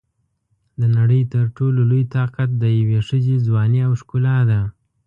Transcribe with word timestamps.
د 0.79 0.81
نړۍ 0.97 1.21
تر 1.33 1.45
ټولو 1.57 1.79
لوی 1.89 2.03
طاقت 2.15 2.49
د 2.63 2.63
یوې 2.79 2.99
ښځې 3.07 3.35
ځواني 3.47 3.79
او 3.87 3.93
ښکلا 4.01 4.37
ده. 4.49 4.61